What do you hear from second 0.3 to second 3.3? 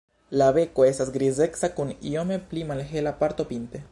La beko estas grizeca kun iome pli malhela